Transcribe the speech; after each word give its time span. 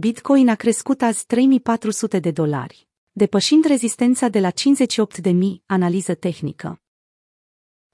Bitcoin 0.00 0.48
a 0.48 0.54
crescut 0.54 1.02
azi 1.02 1.26
3400 1.26 2.18
de 2.18 2.30
dolari, 2.30 2.88
depășind 3.12 3.64
rezistența 3.64 4.28
de 4.28 4.40
la 4.40 4.50
58.000, 4.50 5.32
analiză 5.66 6.14
tehnică. 6.14 6.82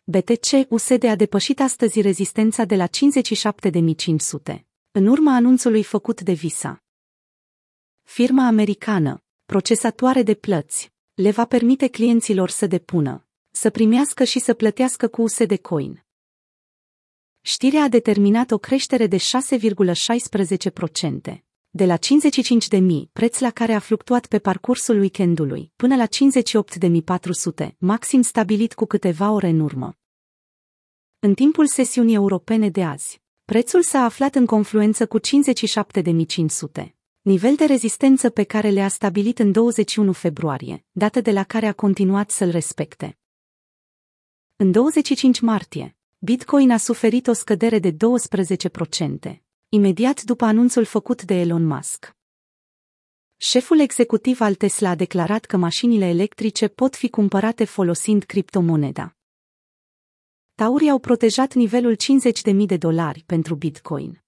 BTC 0.04 0.46
USD 0.68 1.04
a 1.04 1.14
depășit 1.14 1.60
astăzi 1.60 2.00
rezistența 2.00 2.64
de 2.64 2.76
la 2.76 2.86
57.500, 2.86 2.90
în 4.90 5.06
urma 5.06 5.34
anunțului 5.34 5.82
făcut 5.82 6.20
de 6.20 6.32
Visa. 6.32 6.84
Firma 8.02 8.46
americană, 8.46 9.24
procesatoare 9.44 10.22
de 10.22 10.34
plăți, 10.34 10.92
le 11.14 11.30
va 11.30 11.44
permite 11.44 11.88
clienților 11.88 12.50
să 12.50 12.66
depună, 12.66 13.26
să 13.50 13.70
primească 13.70 14.24
și 14.24 14.38
să 14.38 14.54
plătească 14.54 15.08
cu 15.08 15.22
USD 15.22 15.56
Coin. 15.56 16.04
Știrea 17.40 17.82
a 17.82 17.88
determinat 17.88 18.50
o 18.50 18.58
creștere 18.58 19.06
de 19.06 19.16
6,16%, 19.16 21.45
de 21.76 21.84
la 21.84 21.96
55.000, 21.96 23.12
preț 23.12 23.38
la 23.38 23.50
care 23.50 23.72
a 23.72 23.78
fluctuat 23.78 24.26
pe 24.26 24.38
parcursul 24.38 24.98
weekendului, 24.98 25.72
până 25.76 25.96
la 25.96 26.06
58.400, 26.06 27.68
maxim 27.78 28.22
stabilit 28.22 28.74
cu 28.74 28.84
câteva 28.86 29.30
ore 29.30 29.48
în 29.48 29.60
urmă. 29.60 29.96
În 31.18 31.34
timpul 31.34 31.66
sesiunii 31.66 32.14
europene 32.14 32.68
de 32.70 32.84
azi, 32.84 33.22
prețul 33.44 33.82
s-a 33.82 33.98
aflat 33.98 34.34
în 34.34 34.46
confluență 34.46 35.06
cu 35.06 35.18
57.500, 35.20 36.88
nivel 37.20 37.54
de 37.54 37.64
rezistență 37.64 38.30
pe 38.30 38.42
care 38.42 38.68
le-a 38.70 38.88
stabilit 38.88 39.38
în 39.38 39.52
21 39.52 40.12
februarie, 40.12 40.84
dată 40.90 41.20
de 41.20 41.30
la 41.30 41.44
care 41.44 41.66
a 41.66 41.72
continuat 41.72 42.30
să-l 42.30 42.50
respecte. 42.50 43.18
În 44.56 44.72
25 44.72 45.40
martie, 45.40 45.96
Bitcoin 46.18 46.70
a 46.70 46.76
suferit 46.76 47.26
o 47.26 47.32
scădere 47.32 47.78
de 47.78 47.92
12%, 47.92 49.45
imediat 49.76 50.22
după 50.22 50.44
anunțul 50.44 50.84
făcut 50.84 51.22
de 51.22 51.34
Elon 51.34 51.64
Musk. 51.66 52.16
Șeful 53.36 53.78
executiv 53.80 54.40
al 54.40 54.54
Tesla 54.54 54.88
a 54.88 54.94
declarat 54.94 55.44
că 55.44 55.56
mașinile 55.56 56.08
electrice 56.08 56.68
pot 56.68 56.96
fi 56.96 57.08
cumpărate 57.08 57.64
folosind 57.64 58.22
criptomoneda. 58.24 59.16
Taurii 60.54 60.90
au 60.90 60.98
protejat 60.98 61.54
nivelul 61.54 61.96
50.000 62.52 62.66
de 62.66 62.76
dolari 62.76 63.22
pentru 63.26 63.54
Bitcoin. 63.54 64.22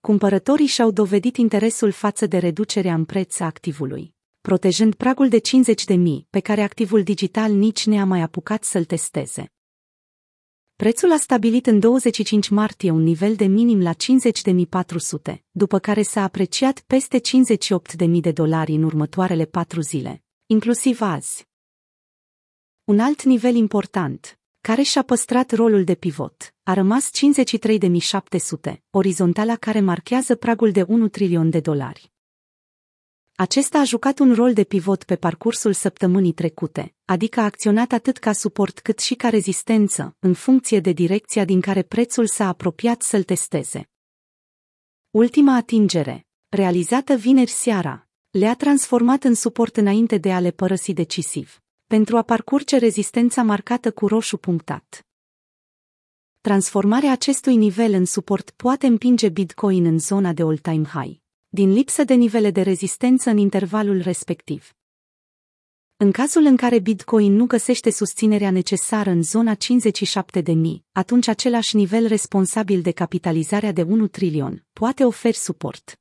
Cumpărătorii 0.00 0.66
și-au 0.66 0.90
dovedit 0.90 1.36
interesul 1.36 1.90
față 1.90 2.26
de 2.26 2.38
reducerea 2.38 2.94
în 2.94 3.04
preț 3.04 3.40
a 3.40 3.44
activului, 3.44 4.14
protejând 4.40 4.94
pragul 4.94 5.28
de 5.28 5.40
50.000 5.40 5.96
pe 6.30 6.40
care 6.40 6.62
activul 6.62 7.02
digital 7.02 7.52
nici 7.52 7.86
ne-a 7.86 8.04
mai 8.04 8.20
apucat 8.20 8.64
să-l 8.64 8.84
testeze. 8.84 9.52
Prețul 10.76 11.12
a 11.12 11.16
stabilit 11.16 11.66
în 11.66 11.78
25 11.78 12.48
martie 12.48 12.90
un 12.90 13.02
nivel 13.02 13.34
de 13.34 13.44
minim 13.44 13.82
la 13.82 13.92
50.400, 13.92 15.36
după 15.50 15.78
care 15.78 16.02
s-a 16.02 16.22
apreciat 16.22 16.80
peste 16.80 17.20
58.000 17.20 18.20
de 18.20 18.32
dolari 18.32 18.72
în 18.72 18.82
următoarele 18.82 19.44
patru 19.44 19.80
zile, 19.80 20.24
inclusiv 20.46 21.00
azi. 21.00 21.48
Un 22.84 23.00
alt 23.00 23.22
nivel 23.22 23.54
important, 23.54 24.38
care 24.60 24.82
și-a 24.82 25.02
păstrat 25.02 25.52
rolul 25.52 25.84
de 25.84 25.94
pivot, 25.94 26.54
a 26.62 26.74
rămas 26.74 27.10
53.700, 28.70 28.76
orizontala 28.90 29.56
care 29.56 29.80
marchează 29.80 30.34
pragul 30.34 30.70
de 30.70 30.82
1 30.82 31.08
trilion 31.08 31.50
de 31.50 31.60
dolari. 31.60 32.13
Acesta 33.36 33.78
a 33.78 33.84
jucat 33.84 34.18
un 34.18 34.34
rol 34.34 34.52
de 34.52 34.64
pivot 34.64 35.04
pe 35.04 35.16
parcursul 35.16 35.72
săptămânii 35.72 36.32
trecute, 36.32 36.94
adică 37.04 37.40
a 37.40 37.44
acționat 37.44 37.92
atât 37.92 38.18
ca 38.18 38.32
suport 38.32 38.80
cât 38.80 38.98
și 38.98 39.14
ca 39.14 39.28
rezistență, 39.28 40.16
în 40.18 40.34
funcție 40.34 40.80
de 40.80 40.92
direcția 40.92 41.44
din 41.44 41.60
care 41.60 41.82
prețul 41.82 42.26
s-a 42.26 42.48
apropiat 42.48 43.02
să-l 43.02 43.22
testeze. 43.22 43.88
Ultima 45.10 45.54
atingere, 45.54 46.26
realizată 46.48 47.14
vineri 47.14 47.50
seara, 47.50 48.08
le-a 48.30 48.54
transformat 48.54 49.24
în 49.24 49.34
suport 49.34 49.76
înainte 49.76 50.18
de 50.18 50.32
a 50.32 50.40
le 50.40 50.50
părăsi 50.50 50.92
decisiv, 50.92 51.62
pentru 51.86 52.16
a 52.16 52.22
parcurge 52.22 52.76
rezistența 52.76 53.42
marcată 53.42 53.92
cu 53.92 54.06
roșu 54.06 54.36
punctat. 54.36 55.06
Transformarea 56.40 57.12
acestui 57.12 57.56
nivel 57.56 57.92
în 57.92 58.04
suport 58.04 58.50
poate 58.50 58.86
împinge 58.86 59.28
Bitcoin 59.28 59.84
în 59.84 59.98
zona 59.98 60.32
de 60.32 60.42
all-time 60.42 60.84
high 60.84 61.22
din 61.54 61.72
lipsă 61.72 62.04
de 62.04 62.14
nivele 62.14 62.50
de 62.50 62.62
rezistență 62.62 63.30
în 63.30 63.36
intervalul 63.36 64.00
respectiv. 64.00 64.74
În 65.96 66.12
cazul 66.12 66.44
în 66.44 66.56
care 66.56 66.78
Bitcoin 66.78 67.32
nu 67.32 67.46
găsește 67.46 67.90
susținerea 67.90 68.50
necesară 68.50 69.10
în 69.10 69.22
zona 69.22 69.54
57.000, 69.54 69.60
atunci 70.92 71.28
același 71.28 71.76
nivel 71.76 72.06
responsabil 72.06 72.82
de 72.82 72.90
capitalizarea 72.90 73.72
de 73.72 73.82
1 73.82 74.06
trilion 74.06 74.66
poate 74.72 75.04
oferi 75.04 75.36
suport. 75.36 76.00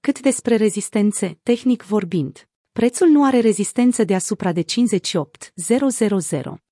Cât 0.00 0.20
despre 0.20 0.56
rezistențe, 0.56 1.38
tehnic 1.42 1.82
vorbind, 1.82 2.48
prețul 2.72 3.08
nu 3.08 3.24
are 3.24 3.40
rezistență 3.40 4.04
deasupra 4.04 4.52
de 4.52 4.62
58.000. 4.62 6.63